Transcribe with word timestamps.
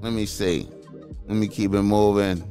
Let 0.00 0.12
me 0.12 0.26
see. 0.26 0.68
Let 1.26 1.36
me 1.36 1.48
keep 1.48 1.74
it 1.74 1.82
moving. 1.82 2.42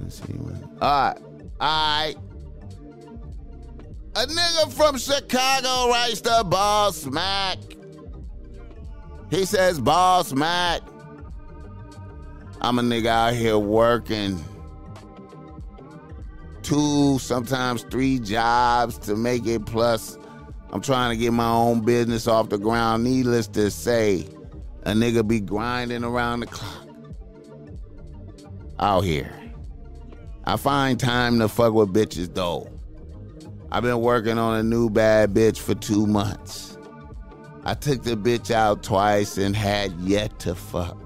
Let's 0.00 0.22
see. 0.22 0.34
All 0.80 0.88
right. 0.90 1.16
All 1.60 2.04
right. 2.04 2.14
A 4.16 4.26
nigga 4.26 4.72
from 4.72 4.98
Chicago 4.98 5.88
writes 5.90 6.20
the 6.20 6.42
boss 6.44 7.06
Mac. 7.06 7.58
He 9.30 9.44
says, 9.44 9.78
Boss 9.78 10.32
Mac, 10.32 10.82
I'm 12.60 12.80
a 12.80 12.82
nigga 12.82 13.06
out 13.06 13.34
here 13.34 13.58
working 13.58 14.44
two, 16.62 17.18
sometimes 17.20 17.82
three 17.84 18.18
jobs 18.18 18.98
to 18.98 19.14
make 19.16 19.46
it. 19.46 19.64
Plus, 19.66 20.18
I'm 20.70 20.80
trying 20.80 21.10
to 21.10 21.16
get 21.16 21.32
my 21.32 21.50
own 21.50 21.84
business 21.84 22.26
off 22.26 22.48
the 22.48 22.58
ground. 22.58 23.04
Needless 23.04 23.46
to 23.48 23.70
say, 23.70 24.26
a 24.84 24.92
nigga 24.92 25.26
be 25.26 25.40
grinding 25.40 26.04
around 26.04 26.40
the 26.40 26.46
clock 26.46 26.86
out 28.78 29.02
here. 29.02 29.34
I 30.44 30.56
find 30.56 30.98
time 30.98 31.38
to 31.38 31.48
fuck 31.48 31.74
with 31.74 31.92
bitches 31.92 32.34
though. 32.34 32.68
I've 33.70 33.82
been 33.82 34.00
working 34.00 34.38
on 34.38 34.58
a 34.58 34.62
new 34.62 34.90
bad 34.90 35.32
bitch 35.32 35.58
for 35.58 35.74
two 35.74 36.06
months. 36.06 36.76
I 37.64 37.74
took 37.74 38.02
the 38.02 38.16
bitch 38.16 38.50
out 38.50 38.82
twice 38.82 39.36
and 39.36 39.54
had 39.54 39.92
yet 40.00 40.38
to 40.40 40.54
fuck. 40.54 40.96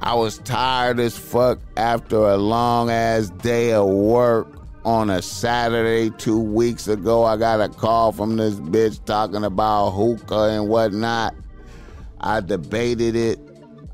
I 0.00 0.14
was 0.14 0.38
tired 0.38 1.00
as 1.00 1.18
fuck 1.18 1.58
after 1.76 2.16
a 2.16 2.36
long 2.36 2.90
ass 2.90 3.30
day 3.30 3.72
of 3.72 3.88
work 3.88 4.46
on 4.84 5.10
a 5.10 5.20
Saturday 5.20 6.10
two 6.16 6.38
weeks 6.38 6.86
ago. 6.86 7.24
I 7.24 7.36
got 7.36 7.60
a 7.60 7.68
call 7.68 8.12
from 8.12 8.36
this 8.36 8.54
bitch 8.54 9.04
talking 9.04 9.42
about 9.42 9.90
hookah 9.90 10.50
and 10.50 10.68
whatnot. 10.68 11.34
I 12.20 12.40
debated 12.40 13.16
it. 13.16 13.38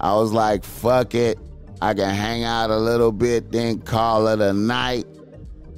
I 0.01 0.15
was 0.15 0.33
like, 0.33 0.65
fuck 0.65 1.15
it. 1.15 1.39
I 1.81 1.95
can 1.95 2.15
hang 2.15 2.45
out 2.45 2.71
a 2.71 2.77
little 2.77 3.13
bit, 3.13 3.53
then 3.53 3.81
call 3.81 4.29
it 4.29 4.41
a 4.41 4.53
night. 4.53 5.07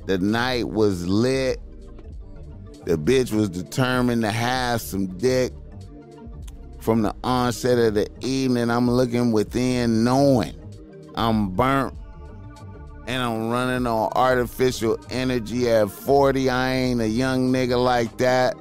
The 0.07 0.19
night 0.19 0.69
was 0.69 1.07
lit. 1.07 1.61
The 2.85 2.97
bitch 2.97 3.33
was 3.33 3.49
determined 3.49 4.23
to 4.23 4.31
have 4.31 4.81
some 4.81 5.07
dick. 5.19 5.53
From 6.81 7.03
the 7.03 7.15
onset 7.25 7.79
of 7.79 7.95
the 7.95 8.09
evening, 8.21 8.71
I'm 8.71 8.89
looking 8.89 9.33
within, 9.33 10.05
knowing 10.05 10.55
I'm 11.17 11.51
burnt 11.51 11.95
and 13.09 13.23
I'm 13.23 13.51
running 13.51 13.87
on 13.87 14.11
artificial 14.15 14.99
energy 15.11 15.69
at 15.71 15.91
40. 15.91 16.51
I 16.51 16.73
ain't 16.73 17.01
a 17.01 17.09
young 17.09 17.53
nigga 17.53 17.83
like 17.83 18.19
that. 18.19 18.57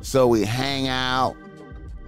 So 0.00 0.26
we 0.28 0.44
hang 0.44 0.88
out. 0.88 1.36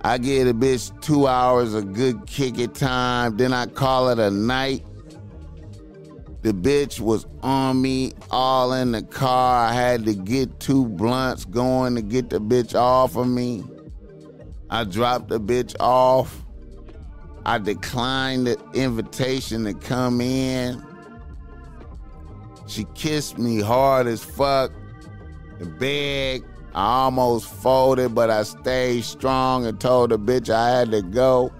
I 0.02 0.16
get 0.16 0.46
a 0.46 0.54
bitch 0.54 0.98
two 1.02 1.26
hours 1.26 1.74
of 1.74 1.92
good 1.92 2.26
kick 2.26 2.58
it 2.58 2.74
time. 2.74 3.36
Then 3.36 3.52
I 3.52 3.66
call 3.66 4.08
it 4.08 4.18
a 4.18 4.30
night. 4.30 4.84
The 6.42 6.52
bitch 6.52 7.00
was 7.00 7.26
on 7.42 7.82
me 7.82 8.12
all 8.30 8.72
in 8.72 8.92
the 8.92 9.02
car. 9.02 9.66
I 9.66 9.74
had 9.74 10.06
to 10.06 10.14
get 10.14 10.58
two 10.58 10.86
blunts 10.86 11.44
going 11.44 11.96
to 11.96 12.02
get 12.02 12.30
the 12.30 12.40
bitch 12.40 12.74
off 12.74 13.16
of 13.16 13.28
me. 13.28 13.62
I 14.70 14.84
dropped 14.84 15.28
the 15.28 15.38
bitch 15.38 15.76
off. 15.78 16.44
I 17.44 17.58
declined 17.58 18.46
the 18.46 18.58
invitation 18.72 19.64
to 19.64 19.74
come 19.74 20.22
in. 20.22 20.82
She 22.66 22.84
kissed 22.94 23.36
me 23.36 23.60
hard 23.60 24.06
as 24.06 24.24
fuck 24.24 24.72
and 25.58 25.78
begged. 25.78 26.46
I 26.74 27.02
almost 27.02 27.48
folded, 27.48 28.14
but 28.14 28.30
I 28.30 28.44
stayed 28.44 29.04
strong 29.04 29.66
and 29.66 29.80
told 29.80 30.10
the 30.10 30.18
bitch 30.18 30.50
I 30.50 30.70
had 30.70 30.90
to 30.92 31.02
go. 31.02 31.52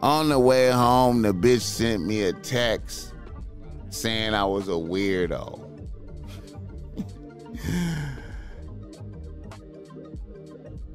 On 0.00 0.28
the 0.28 0.38
way 0.38 0.70
home, 0.70 1.22
the 1.22 1.32
bitch 1.32 1.62
sent 1.62 2.04
me 2.04 2.22
a 2.22 2.32
text 2.32 3.14
saying 3.90 4.34
I 4.34 4.44
was 4.44 4.68
a 4.68 4.72
weirdo. 4.72 5.60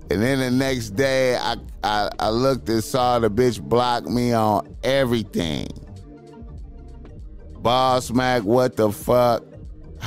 and 0.09 0.22
then 0.22 0.39
the 0.39 0.51
next 0.51 0.91
day, 0.91 1.35
I, 1.38 1.55
I, 1.83 2.09
I 2.19 2.29
looked 2.29 2.67
and 2.69 2.83
saw 2.83 3.19
the 3.19 3.29
bitch 3.29 3.61
block 3.61 4.05
me 4.05 4.33
on 4.33 4.75
everything. 4.83 5.67
Boss 7.59 8.11
Mac, 8.11 8.43
what 8.43 8.75
the 8.75 8.91
fuck? 8.91 9.43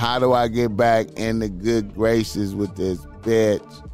How 0.00 0.18
do 0.18 0.32
I 0.32 0.48
get 0.48 0.78
back 0.78 1.08
in 1.16 1.40
the 1.40 1.50
good 1.50 1.94
graces 1.94 2.54
with 2.54 2.74
this 2.74 3.00
bitch? 3.20 3.86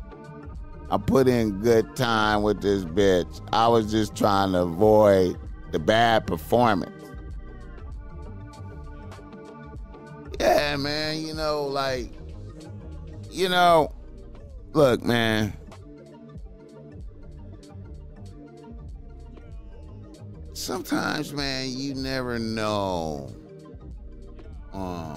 I 0.89 0.99
put 0.99 1.27
in 1.27 1.59
good 1.63 1.97
time 1.97 2.45
with 2.45 2.63
this 2.63 2.85
bitch. 2.85 3.41
I 3.53 3.67
was 3.67 3.91
just 3.91 4.15
trying 4.15 4.53
to 4.53 4.63
avoid 4.63 5.37
the 5.73 5.81
bad 5.81 6.25
performance. 6.25 6.93
Yeah, 10.39 10.77
man, 10.77 11.23
you 11.27 11.35
know, 11.35 11.65
like, 11.65 12.13
you 13.29 13.49
know, 13.49 13.93
look, 14.75 15.03
man. 15.03 15.55
Sometimes, 20.53 21.33
man, 21.33 21.69
you 21.69 21.95
never 21.95 22.39
know 22.39 23.35
um, 24.73 25.16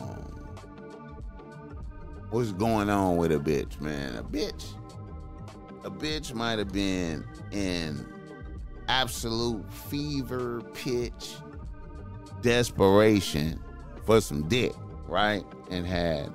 what's 2.29 2.51
going 2.51 2.89
on 2.89 3.17
with 3.17 3.31
a 3.31 3.39
bitch, 3.39 3.79
man. 3.81 4.15
A 4.15 4.23
bitch 4.23 4.73
a 5.83 5.89
bitch 5.91 6.33
might 6.33 6.59
have 6.59 6.71
been 6.71 7.25
in 7.51 8.05
absolute 8.87 9.71
fever 9.71 10.61
pitch 10.73 11.35
desperation 12.41 13.61
for 14.05 14.19
some 14.19 14.47
dick, 14.47 14.73
right? 15.07 15.43
And 15.69 15.85
had 15.85 16.33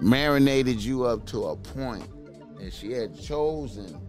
marinated 0.00 0.82
you 0.82 1.04
up 1.04 1.26
to 1.26 1.46
a 1.46 1.56
point, 1.56 2.08
and 2.60 2.72
she 2.72 2.92
had 2.92 3.18
chosen 3.20 4.00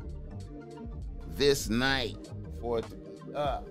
this 1.35 1.69
night 1.69 2.29
for 2.61 2.79
it 2.79 2.89
to 2.89 2.95
be 2.95 3.33
up, 3.33 3.67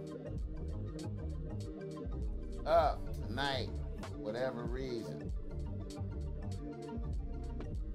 up 2.66 3.26
tonight, 3.26 3.68
whatever 4.16 4.64
reason. 4.64 5.32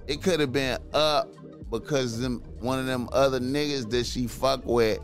It 0.07 0.21
could 0.21 0.39
have 0.39 0.51
been 0.51 0.77
up 0.93 1.33
because 1.69 2.19
them 2.19 2.43
one 2.59 2.79
of 2.79 2.85
them 2.85 3.09
other 3.11 3.39
niggas 3.39 3.89
that 3.91 4.05
she 4.05 4.27
fuck 4.27 4.65
with 4.65 4.99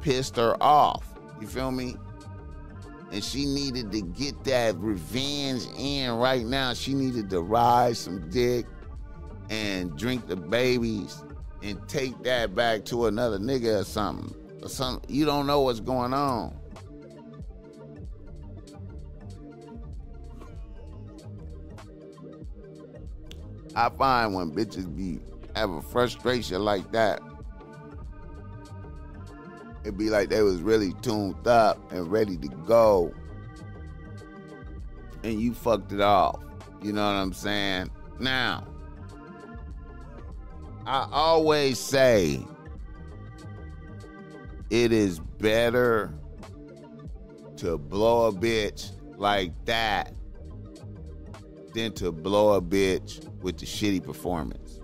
pissed 0.00 0.36
her 0.36 0.56
off. 0.62 1.12
You 1.40 1.46
feel 1.46 1.70
me? 1.70 1.96
And 3.12 3.22
she 3.22 3.44
needed 3.44 3.92
to 3.92 4.02
get 4.02 4.42
that 4.44 4.76
revenge 4.76 5.66
in 5.78 6.12
right 6.12 6.44
now. 6.44 6.74
She 6.74 6.94
needed 6.94 7.30
to 7.30 7.40
ride 7.40 7.96
some 7.96 8.28
dick 8.30 8.66
and 9.50 9.96
drink 9.96 10.26
the 10.26 10.36
babies 10.36 11.22
and 11.62 11.80
take 11.88 12.20
that 12.24 12.54
back 12.54 12.84
to 12.86 13.06
another 13.06 13.38
nigga 13.38 13.80
or 13.80 13.84
something. 13.84 14.34
Or 14.62 14.68
something. 14.68 15.08
You 15.14 15.24
don't 15.24 15.46
know 15.46 15.60
what's 15.60 15.80
going 15.80 16.14
on. 16.14 16.56
I 23.76 23.90
find 23.90 24.34
when 24.34 24.52
bitches 24.52 24.94
be 24.96 25.20
have 25.54 25.70
a 25.70 25.82
frustration 25.82 26.64
like 26.64 26.90
that, 26.92 27.20
it'd 29.82 29.98
be 29.98 30.08
like 30.08 30.30
they 30.30 30.40
was 30.40 30.62
really 30.62 30.94
tuned 31.02 31.46
up 31.46 31.92
and 31.92 32.10
ready 32.10 32.38
to 32.38 32.48
go. 32.48 33.12
And 35.22 35.38
you 35.38 35.52
fucked 35.52 35.92
it 35.92 36.00
off. 36.00 36.42
You 36.82 36.94
know 36.94 37.04
what 37.04 37.12
I'm 37.16 37.34
saying? 37.34 37.90
Now, 38.18 38.66
I 40.86 41.06
always 41.12 41.78
say 41.78 42.42
it 44.70 44.90
is 44.90 45.18
better 45.18 46.14
to 47.58 47.76
blow 47.76 48.28
a 48.28 48.32
bitch 48.32 48.92
like 49.18 49.52
that 49.66 50.14
than 51.76 51.92
to 51.92 52.10
blow 52.10 52.54
a 52.54 52.60
bitch 52.60 53.22
with 53.42 53.58
the 53.58 53.66
shitty 53.66 54.02
performance. 54.02 54.80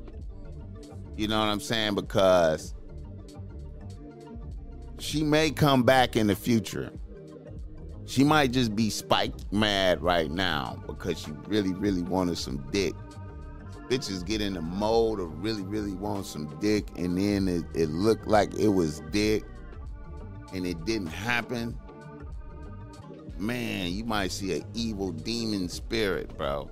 You 1.16 1.26
know 1.26 1.38
what 1.38 1.48
I'm 1.48 1.60
saying? 1.60 1.94
Because 1.94 2.74
she 4.98 5.24
may 5.24 5.50
come 5.50 5.82
back 5.82 6.16
in 6.16 6.26
the 6.26 6.36
future. 6.36 6.92
She 8.04 8.24
might 8.24 8.52
just 8.52 8.76
be 8.76 8.90
spike 8.90 9.32
mad 9.50 10.02
right 10.02 10.30
now 10.30 10.82
because 10.86 11.18
she 11.18 11.30
really, 11.46 11.72
really 11.72 12.02
wanted 12.02 12.36
some 12.36 12.58
dick. 12.70 12.94
Bitches 13.88 14.24
get 14.24 14.42
in 14.42 14.52
the 14.52 14.60
mode 14.60 15.18
of 15.18 15.42
really, 15.42 15.62
really 15.62 15.94
want 15.94 16.26
some 16.26 16.46
dick, 16.60 16.88
and 16.96 17.16
then 17.16 17.48
it, 17.48 17.64
it 17.74 17.88
looked 17.88 18.26
like 18.26 18.54
it 18.54 18.68
was 18.68 19.00
dick, 19.10 19.44
and 20.52 20.66
it 20.66 20.84
didn't 20.84 21.08
happen. 21.08 21.78
Man, 23.42 23.92
you 23.92 24.04
might 24.04 24.30
see 24.30 24.52
an 24.52 24.64
evil 24.72 25.10
demon 25.10 25.68
spirit, 25.68 26.36
bro. 26.38 26.70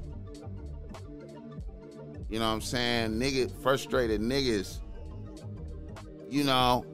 You 2.29 2.39
know 2.39 2.47
what 2.47 2.55
I'm 2.55 2.61
saying? 2.61 3.19
Nigga, 3.19 3.51
frustrated 3.61 4.21
niggas 4.21 4.79
you 6.31 6.45
know, 6.45 6.87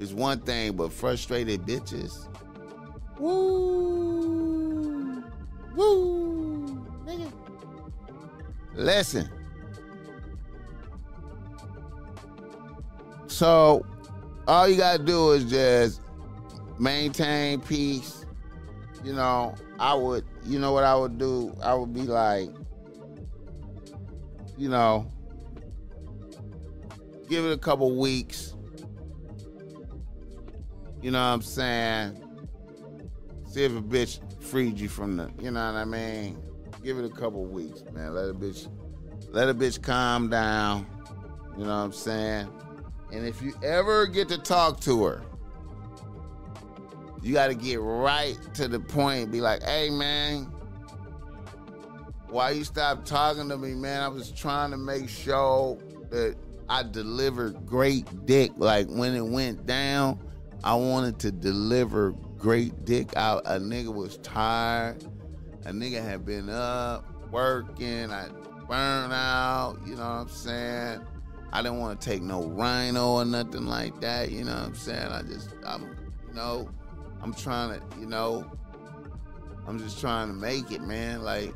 is 0.00 0.14
one 0.14 0.40
thing, 0.40 0.72
but 0.72 0.90
frustrated 0.92 1.66
bitches. 1.66 2.28
Woo! 3.18 4.42
Woo! 5.76 6.66
Nigga. 7.04 7.30
Listen. 8.74 9.28
So, 13.26 13.84
all 14.46 14.66
you 14.66 14.78
gotta 14.78 15.02
do 15.02 15.32
is 15.32 15.44
just 15.44 16.00
maintain 16.78 17.60
peace. 17.60 18.24
You 19.04 19.12
know, 19.12 19.54
I 19.78 19.94
would, 19.94 20.24
you 20.44 20.58
know 20.58 20.72
what 20.72 20.84
I 20.84 20.94
would 20.94 21.18
do? 21.18 21.54
I 21.62 21.74
would 21.74 21.94
be 21.94 22.02
like, 22.02 22.50
you 24.56 24.68
know, 24.68 25.10
give 27.28 27.44
it 27.44 27.52
a 27.52 27.58
couple 27.58 27.96
weeks. 27.96 28.54
You 31.00 31.12
know 31.12 31.18
what 31.18 31.34
I'm 31.34 31.42
saying? 31.42 32.20
See 33.46 33.62
if 33.62 33.72
a 33.72 33.80
bitch 33.80 34.42
freed 34.42 34.78
you 34.78 34.88
from 34.88 35.16
the, 35.16 35.30
you 35.40 35.50
know 35.52 35.72
what 35.72 35.78
I 35.78 35.84
mean? 35.84 36.42
Give 36.82 36.98
it 36.98 37.04
a 37.04 37.08
couple 37.08 37.44
weeks, 37.44 37.84
man. 37.92 38.14
Let 38.14 38.28
a 38.28 38.34
bitch, 38.34 38.68
let 39.30 39.48
a 39.48 39.54
bitch 39.54 39.80
calm 39.80 40.28
down. 40.28 40.86
You 41.56 41.64
know 41.64 41.70
what 41.70 41.84
I'm 41.84 41.92
saying? 41.92 42.48
And 43.12 43.26
if 43.26 43.40
you 43.42 43.54
ever 43.62 44.06
get 44.06 44.28
to 44.28 44.38
talk 44.38 44.80
to 44.80 45.04
her, 45.04 45.22
you 47.22 47.32
got 47.34 47.48
to 47.48 47.54
get 47.54 47.80
right 47.80 48.36
to 48.54 48.68
the 48.68 48.80
point. 48.80 49.30
Be 49.30 49.40
like, 49.40 49.62
hey, 49.62 49.90
man, 49.90 50.44
why 52.28 52.50
you 52.50 52.64
stop 52.64 53.04
talking 53.04 53.48
to 53.48 53.56
me, 53.56 53.74
man? 53.74 54.02
I 54.02 54.08
was 54.08 54.30
trying 54.30 54.70
to 54.70 54.76
make 54.76 55.08
sure 55.08 55.78
that 56.10 56.36
I 56.68 56.82
delivered 56.82 57.66
great 57.66 58.26
dick. 58.26 58.52
Like 58.56 58.88
when 58.88 59.14
it 59.14 59.24
went 59.24 59.66
down, 59.66 60.20
I 60.64 60.74
wanted 60.74 61.18
to 61.20 61.32
deliver 61.32 62.12
great 62.36 62.84
dick 62.84 63.16
out. 63.16 63.42
A 63.46 63.58
nigga 63.58 63.92
was 63.92 64.18
tired. 64.18 65.04
A 65.64 65.70
nigga 65.70 66.02
had 66.02 66.24
been 66.24 66.50
up 66.50 67.04
working. 67.30 68.10
I 68.10 68.28
burned 68.68 69.12
out. 69.12 69.78
You 69.86 69.96
know 69.96 70.02
what 70.02 70.08
I'm 70.08 70.28
saying? 70.28 71.00
I 71.52 71.62
didn't 71.62 71.78
want 71.78 72.00
to 72.00 72.10
take 72.10 72.22
no 72.22 72.44
rhino 72.44 73.12
or 73.12 73.24
nothing 73.24 73.66
like 73.66 74.00
that. 74.02 74.30
You 74.30 74.44
know 74.44 74.54
what 74.54 74.64
I'm 74.64 74.74
saying? 74.74 75.08
I 75.10 75.22
just, 75.22 75.50
I'm, 75.64 75.96
you 76.28 76.34
know, 76.34 76.68
I'm 77.22 77.34
trying 77.34 77.78
to, 77.78 78.00
you 78.00 78.06
know, 78.06 78.50
I'm 79.66 79.78
just 79.78 80.00
trying 80.00 80.28
to 80.28 80.34
make 80.34 80.70
it, 80.70 80.80
man. 80.82 81.22
Like, 81.22 81.54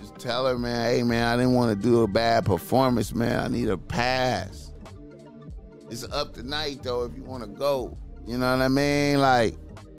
just 0.00 0.16
tell 0.18 0.46
her, 0.46 0.58
man, 0.58 0.90
hey, 0.90 1.02
man, 1.02 1.26
I 1.26 1.36
didn't 1.36 1.54
want 1.54 1.76
to 1.78 1.88
do 1.88 2.02
a 2.02 2.08
bad 2.08 2.46
performance, 2.46 3.14
man. 3.14 3.38
I 3.38 3.48
need 3.48 3.68
a 3.68 3.76
pass. 3.76 4.72
It's 5.90 6.04
up 6.04 6.32
tonight, 6.32 6.82
though, 6.82 7.04
if 7.04 7.16
you 7.16 7.24
want 7.24 7.42
to 7.42 7.48
go. 7.48 7.98
You 8.26 8.38
know 8.38 8.56
what 8.56 8.62
I 8.62 8.68
mean? 8.68 9.18
Like, 9.20 9.56